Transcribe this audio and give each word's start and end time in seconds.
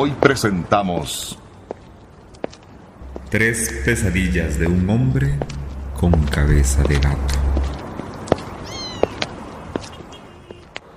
Hoy 0.00 0.12
presentamos 0.12 1.36
Tres 3.30 3.82
pesadillas 3.84 4.56
de 4.56 4.68
un 4.68 4.88
hombre 4.88 5.34
con 6.00 6.12
cabeza 6.26 6.84
de 6.84 7.00
gato. 7.00 7.34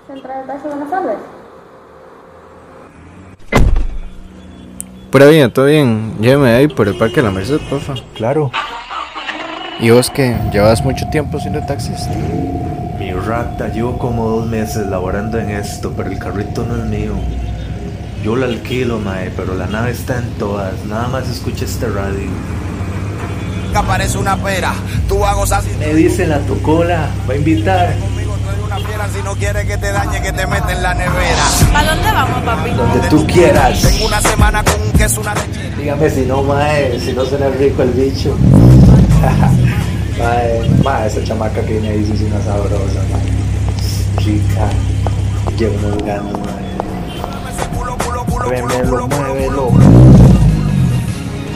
Central 0.05 0.45
de 0.45 0.69
buenas 0.69 0.89
tardes. 0.91 1.17
Pura 5.09 5.25
bien, 5.25 5.51
todo 5.51 5.65
bien. 5.65 6.17
Lléveme 6.19 6.51
ahí 6.51 6.67
por 6.67 6.87
el 6.87 6.95
Parque 6.95 7.15
de 7.15 7.23
la 7.23 7.31
Merced, 7.31 7.59
porfa. 7.71 7.95
Claro. 8.13 8.51
¿Y 9.79 9.89
vos 9.89 10.11
qué? 10.11 10.37
¿Llevas 10.53 10.85
mucho 10.85 11.09
tiempo 11.09 11.39
siendo 11.39 11.65
taxista? 11.65 12.13
Mi 12.99 13.11
rata, 13.13 13.67
llevo 13.69 13.97
como 13.97 14.29
dos 14.29 14.47
meses 14.47 14.85
laborando 14.85 15.39
en 15.39 15.49
esto, 15.49 15.91
pero 15.97 16.11
el 16.11 16.19
carrito 16.19 16.63
no 16.67 16.75
es 16.75 16.85
mío. 16.85 17.13
Yo 18.23 18.35
lo 18.35 18.45
alquilo, 18.45 18.99
mae, 18.99 19.31
pero 19.35 19.55
la 19.55 19.65
nave 19.65 19.91
está 19.91 20.19
en 20.19 20.29
todas. 20.37 20.85
Nada 20.85 21.07
más 21.07 21.27
escucha 21.27 21.65
este 21.65 21.87
radio. 21.87 22.29
Aparece 23.73 24.17
una 24.17 24.37
pera, 24.37 24.73
tú 25.07 25.25
hago 25.25 25.43
así. 25.43 25.69
Me 25.79 25.93
dice 25.95 26.27
la 26.27 26.39
tocola, 26.39 27.09
va 27.27 27.33
a 27.33 27.37
invitar. 27.37 27.97
Conmigo 27.97 28.33
tú 28.33 28.65
una 28.65 28.77
fiera, 28.77 29.09
si 29.09 29.23
no 29.23 29.33
quieres 29.35 29.65
que 29.65 29.77
te 29.77 29.91
dañe, 29.91 30.21
que 30.21 30.31
te 30.33 30.45
mete 30.45 30.73
en 30.73 30.83
la 30.83 30.93
nevera. 30.93 31.45
¿A 31.73 31.83
dónde 31.83 32.11
vamos, 32.11 32.43
papi? 32.43 32.69
Donde 32.71 33.07
tú 33.09 33.25
quieras. 33.25 33.81
Tengo 33.81 34.05
una 34.05 34.21
semana 34.21 34.63
con 34.63 34.81
un 34.81 34.91
queso, 34.91 35.21
una 35.21 35.33
leche. 35.33 35.71
Dígame 35.77 36.09
si 36.09 36.21
no, 36.21 36.43
mae, 36.43 36.99
si 36.99 37.13
no 37.13 37.25
suena 37.25 37.47
rico 37.49 37.81
el 37.81 37.91
bicho. 37.91 38.37
mae, 40.19 40.69
mae, 40.83 41.07
esa 41.07 41.23
chamaca 41.23 41.61
que 41.61 41.79
viene 41.79 41.89
ahí 41.89 42.11
es 42.13 42.21
una 42.21 42.41
sabrosa, 42.43 43.01
mae. 43.11 44.23
Rica. 44.25 44.69
Llevo 45.57 45.87
unos 45.87 46.03
ganos, 46.03 46.33
mae. 46.33 46.60
Muévelo. 48.43 49.71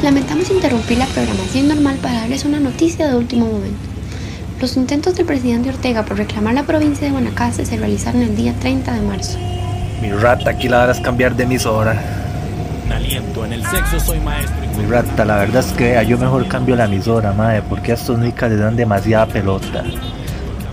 Lamentamos 0.03 0.51
interrumpir 0.51 0.99
la 0.99 1.07
programación 1.07 1.67
normal 1.67 1.97
para 2.01 2.21
darles 2.21 2.45
una 2.45 2.59
noticia 2.59 3.07
de 3.07 3.15
último 3.15 3.45
momento. 3.45 3.89
Los 4.61 4.77
intentos 4.77 5.15
del 5.15 5.25
presidente 5.25 5.69
Ortega 5.69 6.03
por 6.03 6.17
reclamar 6.17 6.53
la 6.53 6.63
provincia 6.63 7.07
de 7.07 7.11
Guanacaste 7.11 7.65
se 7.65 7.77
realizaron 7.77 8.21
el 8.21 8.35
día 8.35 8.53
30 8.59 8.93
de 8.93 9.01
marzo. 9.01 9.39
Mi 10.01 10.11
rata, 10.11 10.51
aquí 10.51 10.69
la 10.69 10.83
harás 10.83 10.99
cambiar 10.99 11.35
de 11.35 11.43
emisora. 11.43 11.99
aliento 12.91 13.45
en 13.45 13.53
el 13.53 13.65
sexo 13.65 13.99
soy 13.99 14.19
maestro 14.19 14.55
y 14.63 14.77
Mi 14.77 14.85
rata, 14.85 15.25
la 15.25 15.37
verdad 15.37 15.65
es 15.67 15.73
que 15.73 16.05
yo 16.07 16.17
mejor 16.19 16.47
cambio 16.47 16.75
la 16.75 16.85
emisora, 16.85 17.33
madre, 17.33 17.63
porque 17.67 17.91
a 17.93 17.95
estos 17.95 18.19
nicas 18.19 18.51
les 18.51 18.59
dan 18.59 18.75
demasiada 18.75 19.25
pelota. 19.25 19.83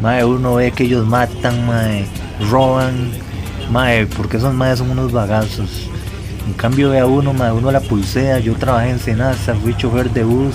Madre, 0.03 0.25
uno 0.27 0.57
ve 0.57 0.73
que 0.73 0.85
ellos 0.85 1.07
matan, 1.07 1.67
madre, 1.67 2.05
roban, 2.51 3.11
madre, 3.71 4.07
porque 4.07 4.37
esos 4.37 4.53
madres 4.53 4.81
son 4.81 4.91
unos 4.91 5.11
bagazos. 5.11 5.89
En 6.47 6.55
cambio 6.55 6.91
ve 6.91 6.99
a 6.99 7.07
uno, 7.07 7.33
madre, 7.33 7.53
uno 7.53 7.71
la 7.71 7.81
pulsea, 7.81 8.39
yo 8.41 8.55
trabajé 8.55 8.91
en 8.91 8.99
Senasa, 8.99 9.55
fui 9.55 9.77
chofer 9.77 10.11
de 10.11 10.25
bus, 10.25 10.55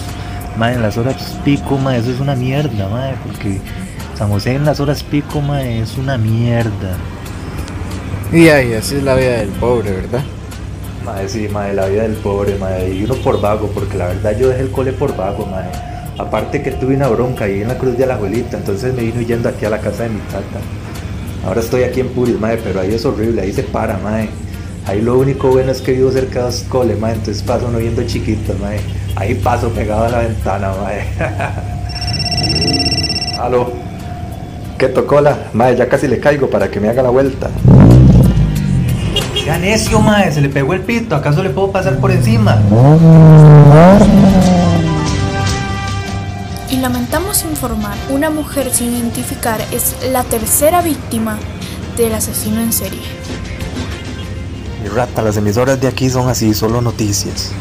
madre, 0.58 0.76
en 0.76 0.82
las 0.82 0.98
horas 0.98 1.38
pico, 1.46 1.78
madre, 1.78 2.00
eso 2.00 2.12
es 2.12 2.20
una 2.20 2.36
mierda, 2.36 2.90
madre, 2.90 3.16
porque 3.26 3.60
San 4.18 4.30
José 4.30 4.56
en 4.56 4.66
las 4.66 4.80
horas 4.80 5.02
pico, 5.04 5.42
madre, 5.42 5.82
es 5.82 5.98
una 5.98 6.18
mierda. 6.18 6.98
Y 8.34 8.50
ahí, 8.50 8.74
así 8.74 8.96
es 8.96 9.04
la 9.04 9.16
vida 9.16 9.38
del 9.38 9.50
pobre, 9.50 9.92
¿verdad? 9.92 10.24
Madre, 11.06 11.30
sí, 11.30 11.48
madre, 11.48 11.74
la 11.74 11.88
vida 11.88 12.02
del 12.02 12.16
pobre, 12.16 12.56
madre, 12.56 12.94
y 12.94 13.06
uno 13.06 13.16
por 13.16 13.40
vago, 13.40 13.72
porque 13.74 13.98
la 13.98 14.08
verdad 14.08 14.38
yo 14.38 14.50
dejé 14.50 14.64
el 14.64 14.72
cole 14.72 14.92
por 14.92 15.16
vago, 15.16 15.46
madre. 15.46 15.70
Aparte 16.18 16.62
que 16.62 16.72
tuve 16.72 16.96
una 16.96 17.08
bronca 17.08 17.46
ahí 17.46 17.62
en 17.62 17.70
la 17.70 17.78
Cruz 17.78 17.98
de 17.98 18.06
la 18.06 18.16
Abuelita, 18.16 18.58
entonces 18.58 18.94
me 18.94 19.04
vino 19.04 19.22
yendo 19.22 19.48
aquí 19.48 19.66
a 19.66 19.70
la 19.70 19.80
casa 19.80 20.04
de 20.04 20.10
mi 20.10 20.20
tata. 20.22 20.60
Ahora 21.46 21.62
estoy 21.62 21.84
aquí 21.84 22.02
en 22.02 22.10
Puris, 22.10 22.38
madre, 22.38 22.60
pero 22.62 22.82
ahí 22.82 22.94
es 22.94 23.06
horrible, 23.06 23.42
ahí 23.42 23.54
se 23.54 23.64
para, 23.64 23.98
madre. 24.00 24.30
Ahí 24.88 25.02
lo 25.02 25.20
único 25.20 25.50
bueno 25.50 25.74
es 25.74 25.82
que 25.82 25.92
vivo 25.92 26.10
cerca 26.12 26.40
de 26.40 26.46
los 26.46 26.62
coles, 26.62 26.98
entonces 26.98 27.44
paso 27.44 27.70
no 27.70 27.78
viendo 27.78 28.04
chiquitos, 28.04 28.58
madre. 28.58 28.80
Ahí 29.18 29.36
paso 29.36 29.70
pegado 29.70 30.06
a 30.06 30.10
la 30.10 30.20
ventana, 30.20 30.72
madre. 30.82 31.06
Aló. 33.38 33.70
¿Qué 34.78 34.88
tocó 34.88 35.20
la? 35.20 35.38
Madre, 35.52 35.76
ya 35.76 35.90
casi 35.90 36.08
le 36.08 36.20
caigo 36.20 36.50
para 36.50 36.72
que 36.72 36.80
me 36.80 36.88
haga 36.88 37.04
la 37.04 37.10
vuelta. 37.10 37.50
Ya 39.46 39.58
necio, 39.58 40.00
mae, 40.00 40.32
se 40.32 40.40
le 40.40 40.48
pegó 40.48 40.74
el 40.74 40.82
pito, 40.82 41.16
¿acaso 41.16 41.44
le 41.44 41.50
puedo 41.50 41.72
pasar 41.72 41.98
por 41.98 42.12
encima? 42.12 42.62
Y 46.70 46.78
lamentamos 46.78 47.44
informar, 47.44 47.98
una 48.10 48.30
mujer 48.30 48.70
sin 48.72 48.94
identificar 48.94 49.60
es 49.74 49.96
la 50.12 50.24
tercera 50.24 50.82
víctima 50.82 51.38
del 51.98 52.14
asesino 52.14 52.62
en 52.62 52.72
serie. 52.72 53.02
Mi 54.88 54.94
rata, 54.94 55.22
las 55.22 55.36
emisoras 55.36 55.82
de 55.82 55.90
aquí 55.90 56.10
son 56.10 56.30
así, 56.30 56.54
solo 56.54 56.82
noticias. 56.82 57.52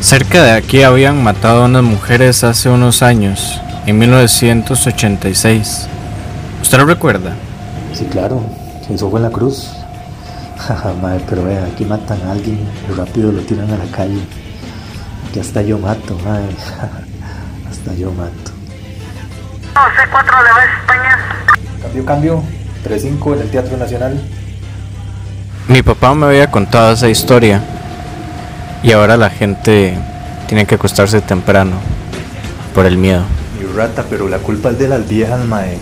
Cerca 0.00 0.42
de 0.42 0.52
aquí 0.52 0.84
habían 0.84 1.22
matado 1.22 1.62
a 1.62 1.66
unas 1.66 1.82
mujeres 1.82 2.42
hace 2.44 2.70
unos 2.70 3.02
años, 3.02 3.60
en 3.84 3.98
1986. 3.98 5.86
¿Usted 6.62 6.78
lo 6.78 6.86
recuerda? 6.86 7.36
Sí, 7.92 8.06
claro, 8.06 8.42
eso 8.88 9.10
fue 9.10 9.18
en 9.18 9.24
la 9.24 9.30
cruz. 9.30 9.70
Jaja, 10.56 10.94
madre, 10.94 11.22
pero 11.28 11.44
vea, 11.44 11.66
aquí 11.66 11.84
matan 11.84 12.22
a 12.22 12.32
alguien 12.32 12.58
y 12.88 12.92
rápido 12.94 13.32
lo 13.32 13.42
tiran 13.42 13.70
a 13.70 13.76
la 13.76 13.90
calle. 13.94 14.22
Aquí 15.28 15.40
hasta 15.40 15.60
yo 15.60 15.78
mato, 15.78 16.18
madre. 16.24 16.56
hasta 17.70 17.92
yo 17.92 18.10
mato. 18.12 18.50
Cambio, 21.82 22.06
cambio. 22.06 22.42
3-5 22.82 23.34
en 23.34 23.40
el 23.42 23.50
Teatro 23.50 23.76
Nacional. 23.76 24.22
Mi 25.68 25.82
papá 25.82 26.14
me 26.14 26.26
había 26.26 26.48
contado 26.48 26.92
esa 26.92 27.08
historia. 27.08 27.60
Y 28.84 28.92
ahora 28.92 29.16
la 29.16 29.30
gente 29.30 29.98
tiene 30.46 30.64
que 30.64 30.76
acostarse 30.76 31.20
temprano 31.20 31.72
por 32.72 32.86
el 32.86 32.96
miedo. 32.96 33.24
Mi 33.58 33.66
rata, 33.76 34.04
pero 34.08 34.28
la 34.28 34.38
culpa 34.38 34.70
es 34.70 34.78
de 34.78 34.86
las 34.86 35.08
viejas, 35.08 35.44
mae. 35.44 35.78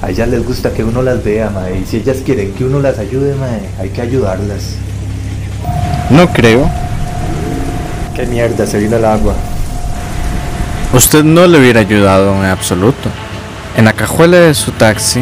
A 0.00 0.08
ellas 0.08 0.28
les 0.28 0.44
gusta 0.44 0.70
que 0.70 0.84
uno 0.84 1.02
las 1.02 1.22
vea, 1.22 1.50
mae. 1.50 1.80
Y 1.80 1.84
si 1.84 1.98
ellas 1.98 2.18
quieren 2.24 2.54
que 2.54 2.64
uno 2.64 2.80
las 2.80 2.98
ayude, 2.98 3.34
mae, 3.34 3.60
hay 3.78 3.90
que 3.90 4.00
ayudarlas. 4.00 4.76
No 6.08 6.32
creo. 6.32 6.70
Qué 8.14 8.24
mierda, 8.24 8.66
se 8.66 8.78
vino 8.78 8.96
el 8.96 9.04
agua. 9.04 9.34
Usted 10.94 11.24
no 11.24 11.46
le 11.46 11.58
hubiera 11.58 11.80
ayudado 11.80 12.34
en 12.36 12.46
absoluto. 12.46 13.10
En 13.76 13.84
la 13.84 13.92
cajuela 13.92 14.38
de 14.38 14.54
su 14.54 14.70
taxi, 14.72 15.20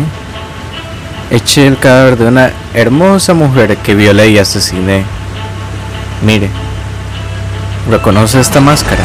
eché 1.34 1.66
el 1.66 1.78
cadáver 1.78 2.16
de 2.16 2.26
una 2.26 2.52
hermosa 2.74 3.34
mujer 3.34 3.76
que 3.78 3.94
violé 3.94 4.28
y 4.28 4.38
asesiné. 4.38 5.04
Mire, 6.22 6.48
¿reconoce 7.90 8.38
esta 8.38 8.60
máscara? 8.60 9.02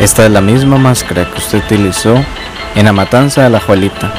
Esta 0.00 0.26
es 0.26 0.32
la 0.32 0.40
misma 0.40 0.76
máscara 0.76 1.30
que 1.30 1.38
usted 1.38 1.58
utilizó 1.58 2.16
en 2.74 2.84
la 2.84 2.92
matanza 2.92 3.44
de 3.44 3.50
la 3.50 3.60
Juelita. 3.60 4.12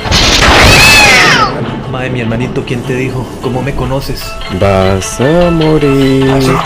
Mae, 1.91 2.09
mi 2.09 2.22
hermanito, 2.22 2.63
¿quién 2.66 2.81
te 2.84 2.95
dijo? 2.95 3.28
¿Cómo 3.41 3.62
me 3.62 3.75
conoces? 3.75 4.23
Vas 4.59 5.19
a 5.19 5.51
morir. 5.51 6.29
El 6.29 6.57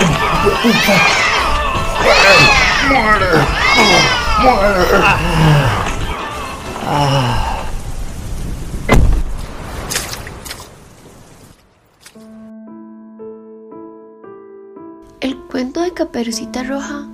Caperucita 15.93 16.63
Roja 16.63 17.05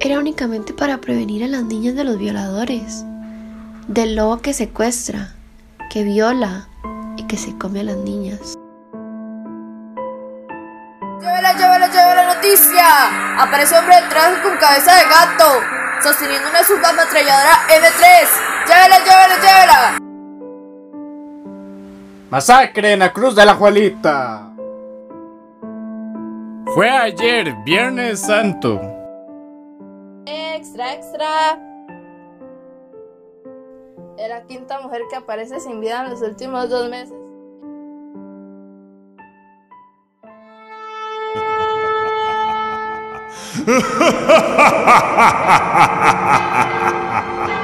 era 0.00 0.18
únicamente 0.18 0.72
para 0.72 0.98
prevenir 0.98 1.44
a 1.44 1.48
las 1.48 1.62
niñas 1.62 1.94
de 1.94 2.02
los 2.02 2.18
violadores, 2.18 3.04
del 3.86 4.16
lobo 4.16 4.38
que 4.38 4.52
secuestra, 4.52 5.34
que 5.90 6.02
viola 6.02 6.66
y 7.16 7.24
que 7.24 7.36
se 7.36 7.56
come 7.56 7.80
a 7.80 7.84
las 7.84 7.96
niñas. 7.96 8.56
¡Llévela, 11.20 11.52
llévela, 11.52 11.86
llévela 11.86 12.34
noticia! 12.34 13.42
Aparece 13.42 13.78
hombre 13.78 13.94
de 14.00 14.08
traje 14.08 14.42
con 14.42 14.56
cabeza 14.56 14.92
de 14.96 15.04
gato, 15.04 15.60
sosteniendo 16.02 16.48
una 16.48 16.64
subametralladora 16.64 17.68
M3. 17.68 18.28
¡Llévela, 18.66 18.98
llévela, 18.98 19.36
llévela! 19.36 19.98
Masacre 22.30 22.92
en 22.92 22.98
la 23.00 23.12
Cruz 23.12 23.36
de 23.36 23.44
la 23.44 23.54
Juelita. 23.54 24.49
Fue 26.74 26.88
ayer, 26.88 27.52
Viernes 27.64 28.20
Santo. 28.20 28.80
Extra, 30.24 30.94
extra. 30.94 31.58
Es 34.16 34.28
la 34.28 34.44
quinta 34.46 34.80
mujer 34.80 35.02
que 35.10 35.16
aparece 35.16 35.58
sin 35.58 35.80
vida 35.80 36.04
en 36.04 36.10
los 36.10 36.22
últimos 36.22 36.70
dos 36.70 36.88
meses. 36.88 37.16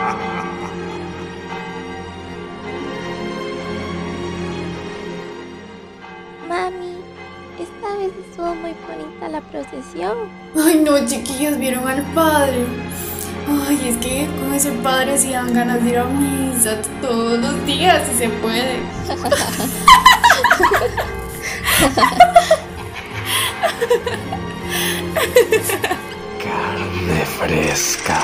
la 9.36 9.42
procesión. 9.42 10.16
Ay, 10.56 10.82
no, 10.82 11.04
chiquillos, 11.04 11.58
vieron 11.58 11.86
al 11.86 12.02
padre. 12.14 12.64
Ay, 13.68 13.88
es 13.88 13.98
que 13.98 14.26
con 14.40 14.54
ese 14.54 14.72
padre 14.72 15.18
sí 15.18 15.32
dan 15.32 15.52
ganas 15.52 15.84
de 15.84 15.90
ir 15.90 15.98
a 15.98 16.04
misa 16.04 16.80
todos 17.02 17.38
los 17.38 17.66
días, 17.66 18.02
si 18.08 18.16
se 18.16 18.30
puede. 18.30 18.80
Carne 26.42 27.26
fresca. 27.38 28.20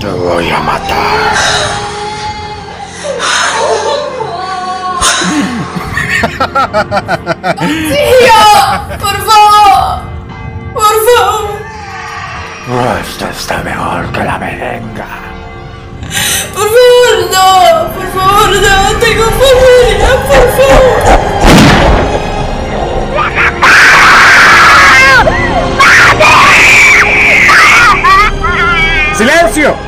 Te 0.00 0.08
voy 0.08 0.50
a 0.50 0.60
matar. 0.60 1.95
¡Por 9.00 9.16
favor! 9.28 10.00
¡Por 10.74 10.94
favor! 11.06 11.44
Esto 13.00 13.26
está 13.28 13.56
mejor 13.62 14.10
que 14.12 14.24
la 14.24 14.38
merenga. 14.38 15.06
¡Por 16.54 16.68
favor, 16.68 17.16
no! 17.32 17.48
¡Por 17.94 18.06
favor, 18.12 18.50
no! 18.56 18.76
¡Tengo 18.98 19.24
familia! 19.24 20.10
¡Por 20.26 20.46
favor! 20.56 20.96
¡Silencio! 29.16 29.85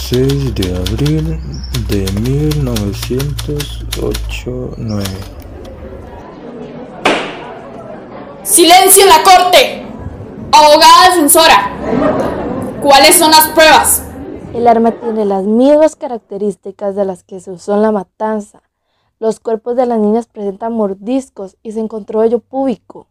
...26 0.00 0.54
de 0.54 0.76
abril 0.76 1.40
de 1.88 2.10
1908 2.20 4.74
9 4.78 5.04
¡Silencio 8.42 9.02
en 9.02 9.08
la 9.08 9.22
corte! 9.22 9.82
Abogada 10.52 11.10
defensora, 11.10 11.70
¿cuáles 12.82 13.18
son 13.18 13.30
las 13.30 13.48
pruebas? 13.48 14.02
El 14.54 14.66
arma 14.66 14.92
tiene 14.92 15.26
las 15.26 15.44
mismas 15.44 15.96
características 15.96 16.96
de 16.96 17.04
las 17.04 17.22
que 17.22 17.40
se 17.40 17.50
usó 17.50 17.74
en 17.74 17.82
la 17.82 17.92
matanza. 17.92 18.62
Los 19.18 19.38
cuerpos 19.38 19.76
de 19.76 19.84
las 19.86 20.00
niñas 20.00 20.26
presentan 20.26 20.72
mordiscos 20.72 21.58
y 21.62 21.72
se 21.72 21.80
encontró 21.80 22.20
vello 22.20 22.38
púbico. 22.40 23.06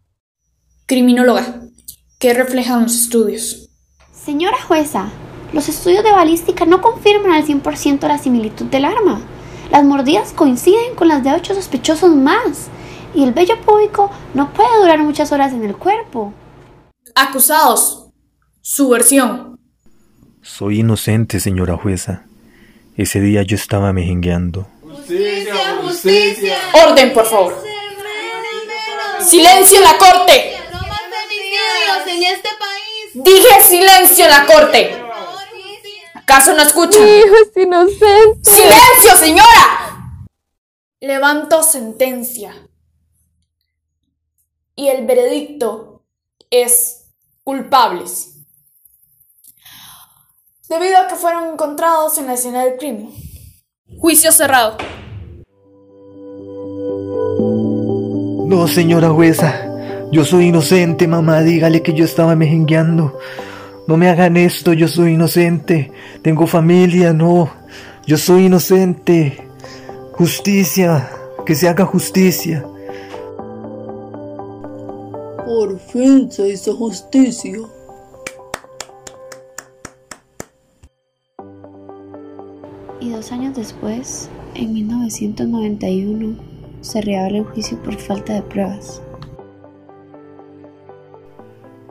Criminóloga, 0.88 1.62
¿qué 2.18 2.34
reflejan 2.34 2.82
los 2.84 2.96
estudios? 2.96 3.70
Señora 4.12 4.58
jueza, 4.68 5.12
los 5.54 5.70
estudios 5.70 6.04
de 6.04 6.12
balística 6.12 6.66
no 6.66 6.82
confirman 6.82 7.32
al 7.32 7.46
100% 7.46 8.08
la 8.08 8.18
similitud 8.18 8.66
del 8.68 8.86
arma. 8.86 9.22
Las 9.72 9.84
mordidas 9.84 10.34
coinciden 10.34 10.96
con 10.96 11.08
las 11.08 11.24
de 11.24 11.34
ocho 11.34 11.54
sospechosos 11.54 12.16
más. 12.16 12.68
Y 13.14 13.24
el 13.24 13.34
vello 13.34 13.60
púbico 13.62 14.12
no 14.34 14.54
puede 14.54 14.80
durar 14.80 15.00
muchas 15.00 15.32
horas 15.32 15.54
en 15.54 15.64
el 15.64 15.76
cuerpo. 15.76 16.34
Acusados, 17.16 18.08
su 18.62 18.90
versión. 18.90 19.60
Soy 20.42 20.80
inocente, 20.80 21.40
señora 21.40 21.78
jueza. 21.78 22.26
Ese 22.96 23.20
día 23.20 23.44
yo 23.44 23.56
estaba 23.56 23.94
mejengueando. 23.94 24.68
¡Justicia, 24.82 25.78
justicia! 25.82 26.58
Orden, 26.86 27.14
por 27.14 27.26
favor. 27.26 27.56
¡Silencio 29.22 29.78
en 29.78 29.84
la 29.84 29.98
corte! 29.98 30.60
en 32.08 32.24
este 32.24 32.50
país. 32.60 33.12
Dije 33.14 33.64
silencio 33.68 34.26
en 34.26 34.32
la 34.32 34.46
corte. 34.46 34.99
¿Acaso 36.30 36.54
no 36.54 36.62
escuchan? 36.62 37.04
Mi 37.04 37.10
hijo 37.10 37.36
es 37.42 37.64
inocente. 37.64 38.52
¡Silencio, 38.52 39.16
señora! 39.20 40.28
Levanto 41.00 41.64
sentencia. 41.64 42.54
Y 44.76 44.90
el 44.90 45.08
veredicto 45.08 46.04
es 46.52 47.08
culpables. 47.44 48.36
Debido 50.70 51.00
a 51.00 51.08
que 51.08 51.16
fueron 51.16 51.54
encontrados 51.54 52.20
en 52.20 52.28
la 52.28 52.36
escena 52.36 52.64
del 52.64 52.78
crimen. 52.78 53.12
Juicio 53.98 54.32
cerrado. 54.32 54.78
No, 58.46 58.68
señora 58.68 59.10
jueza. 59.10 59.66
Yo 60.12 60.24
soy 60.24 60.50
inocente, 60.50 61.08
mamá. 61.08 61.42
Dígale 61.42 61.82
que 61.82 61.94
yo 61.94 62.06
estaba 62.06 62.36
mejengueando. 62.36 63.18
No 63.90 63.98
me 63.98 64.08
hagan 64.08 64.38
esto, 64.38 64.72
yo 64.74 64.88
soy 64.88 65.14
inocente. 65.14 65.92
Tengo 66.22 66.46
familia, 66.46 67.12
no. 67.12 67.50
Yo 68.06 68.20
soy 68.20 68.46
inocente. 68.46 69.48
Justicia. 70.12 71.10
Que 71.44 71.56
se 71.56 71.68
haga 71.68 71.88
justicia. 71.88 72.64
Por 75.44 75.80
fin 75.80 76.32
se 76.32 76.50
hizo 76.50 76.76
justicia. 76.76 77.58
Y 83.02 83.10
dos 83.10 83.32
años 83.32 83.56
después, 83.56 84.30
en 84.54 84.72
1991, 84.72 86.38
se 86.82 87.02
reabre 87.02 87.40
el 87.40 87.46
juicio 87.46 87.82
por 87.82 87.98
falta 87.98 88.36
de 88.36 88.44
pruebas. 88.44 89.02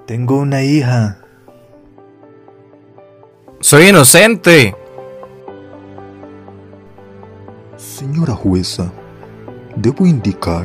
Tengo 0.07 0.39
una 0.39 0.63
hija. 0.63 1.25
Soy 3.61 3.89
inocente. 3.89 4.77
Señora 7.77 8.33
jueza, 8.33 8.93
debo 9.75 10.07
indicar 10.07 10.65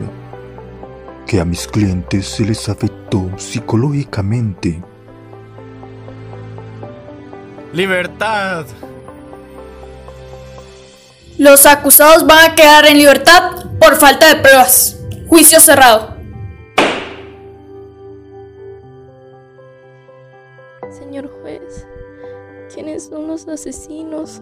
que 1.26 1.40
a 1.40 1.46
mis 1.46 1.68
clientes 1.68 2.28
se 2.28 2.46
les 2.46 2.70
afectó 2.70 3.32
psicológicamente. 3.38 4.84
Libertad. 7.74 8.68
Los 11.40 11.66
acusados 11.66 12.28
van 12.28 12.52
a 12.52 12.56
quedar 12.56 12.86
en 12.86 13.00
libertad 13.00 13.72
por 13.80 13.96
falta 13.96 14.28
de 14.28 14.42
pruebas. 14.42 15.00
Juicio 15.28 15.60
cerrado. 15.60 16.13
¿Quiénes 22.94 23.10
son 23.10 23.28
los 23.28 23.48
asesinos? 23.48 24.42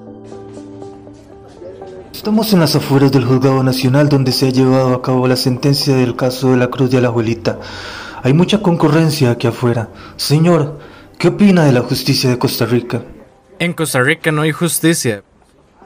Estamos 2.13 2.51
en 2.51 2.59
las 2.59 2.75
afueras 2.75 3.11
del 3.11 3.23
Juzgado 3.23 3.63
Nacional 3.63 4.09
donde 4.09 4.33
se 4.33 4.47
ha 4.47 4.49
llevado 4.49 4.93
a 4.93 5.01
cabo 5.01 5.25
la 5.27 5.37
sentencia 5.37 5.95
del 5.95 6.17
caso 6.17 6.51
de 6.51 6.57
la 6.57 6.67
Cruz 6.67 6.91
de 6.91 6.99
la 6.99 7.07
Abuelita. 7.07 7.59
Hay 8.23 8.33
mucha 8.33 8.61
concurrencia 8.61 9.31
aquí 9.31 9.47
afuera. 9.47 9.89
Señor, 10.17 10.79
¿qué 11.17 11.29
opina 11.29 11.63
de 11.63 11.71
la 11.71 11.81
justicia 11.81 12.29
de 12.29 12.37
Costa 12.37 12.65
Rica? 12.65 13.01
En 13.57 13.71
Costa 13.71 14.01
Rica 14.01 14.33
no 14.33 14.41
hay 14.41 14.51
justicia. 14.51 15.23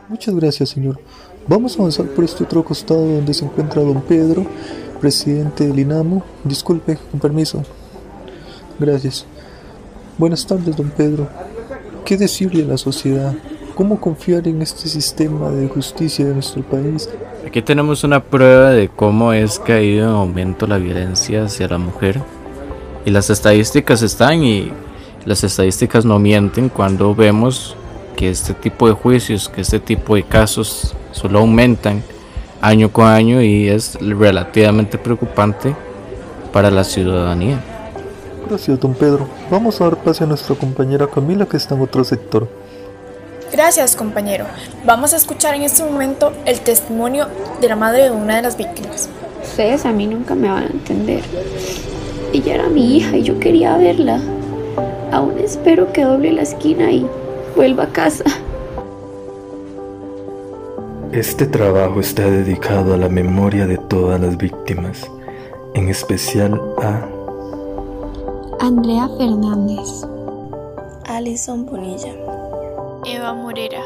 Muchas 0.10 0.34
gracias, 0.36 0.70
señor. 0.70 1.00
Vamos 1.48 1.76
a 1.76 1.82
avanzar 1.82 2.08
por 2.08 2.26
este 2.26 2.44
otro 2.44 2.64
costado 2.64 3.02
donde 3.02 3.34
se 3.36 3.46
encuentra 3.46 3.84
don 3.84 4.02
Pedro, 4.02 4.44
presidente 5.00 5.68
del 5.68 5.78
INAMO. 5.78 6.24
Disculpe, 6.44 6.98
con 7.12 7.20
permiso. 7.20 7.64
Gracias. 8.80 9.28
Buenas 10.18 10.48
tardes, 10.48 10.76
don 10.76 10.90
Pedro. 10.90 11.30
¿Qué 12.06 12.18
decirle 12.18 12.64
a 12.64 12.68
la 12.68 12.78
sociedad? 12.78 13.34
¿Cómo 13.74 14.00
confiar 14.00 14.48
en 14.48 14.62
este 14.62 14.88
sistema 14.88 15.50
de 15.50 15.68
justicia 15.68 16.24
de 16.24 16.36
nuestro 16.36 16.62
país? 16.62 17.10
Aquí 17.48 17.64
tenemos 17.64 18.04
una 18.04 18.24
prueba 18.24 18.70
de 18.70 18.90
cómo 18.90 19.34
es 19.34 19.58
que 19.58 19.74
ha 19.74 19.82
ido 19.82 20.08
en 20.08 20.12
aumento 20.12 20.68
la 20.68 20.78
violencia 20.78 21.46
hacia 21.46 21.68
la 21.68 21.80
mujer. 21.80 22.22
Y 23.06 23.10
las 23.10 23.32
estadísticas 23.32 24.04
están 24.04 24.44
y 24.44 24.72
las 25.26 25.44
estadísticas 25.44 26.06
no 26.06 26.20
mienten 26.20 26.70
cuando 26.70 27.16
vemos 27.16 27.76
que 28.16 28.30
este 28.30 28.54
tipo 28.54 28.88
de 28.88 28.94
juicios, 28.94 29.50
que 29.50 29.62
este 29.62 29.80
tipo 29.80 30.14
de 30.14 30.22
casos 30.22 30.96
solo 31.12 31.40
aumentan 31.40 32.04
año 32.62 32.92
con 32.92 33.08
año 33.08 33.42
y 33.42 33.68
es 33.68 33.98
relativamente 34.00 35.00
preocupante 35.00 35.76
para 36.54 36.70
la 36.70 36.84
ciudadanía. 36.84 37.60
Gracias, 38.48 38.80
don 38.80 38.94
Pedro. 38.94 39.28
Vamos 39.50 39.82
a 39.82 39.86
dar 39.86 39.98
pase 39.98 40.24
a 40.24 40.28
nuestra 40.28 40.56
compañera 40.56 41.08
Camila 41.08 41.46
que 41.46 41.58
está 41.58 41.74
en 41.76 41.82
otro 41.82 42.04
sector. 42.04 42.48
Gracias, 43.52 43.96
compañero. 43.96 44.46
Vamos 44.86 45.14
a 45.14 45.18
escuchar 45.18 45.56
en 45.56 45.64
este 45.64 45.84
momento 45.84 46.32
el 46.46 46.60
testimonio 46.60 47.28
de 47.60 47.70
la 47.70 47.76
madre 47.76 48.04
de 48.04 48.12
una 48.12 48.36
de 48.36 48.44
las 48.44 48.58
víctimas. 48.58 49.10
Ustedes 49.42 49.86
a 49.86 49.92
mí 49.92 50.06
nunca 50.06 50.36
me 50.36 50.50
van 50.50 50.64
a 50.64 50.68
entender. 50.68 51.24
Ella 52.34 52.56
era 52.56 52.68
mi 52.68 52.98
hija 52.98 53.18
y 53.18 53.24
yo 53.24 53.40
quería 53.40 53.78
verla. 53.78 54.20
Aún 55.12 55.40
espero 55.40 55.92
que 55.94 56.04
doble 56.04 56.32
la 56.32 56.42
esquina 56.42 56.92
y 56.92 57.08
vuelva 57.56 57.86
a 57.86 57.88
casa. 57.88 58.26
Este 61.12 61.46
trabajo 61.48 62.02
está 62.02 62.24
dedicado 62.24 62.94
a 62.94 62.98
la 62.98 63.08
memoria 63.08 63.66
de 63.66 63.78
todas 63.78 64.20
las 64.20 64.36
víctimas, 64.38 65.10
en 65.74 65.88
especial 65.88 66.62
a 66.84 67.08
Andrea 68.60 69.08
Fernández. 69.18 70.06
Alison 71.06 71.66
Bonilla. 71.66 72.14
Eva 73.06 73.34
Morera. 73.34 73.82